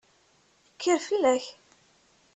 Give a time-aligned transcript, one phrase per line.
[0.73, 1.45] Kker fall-ak!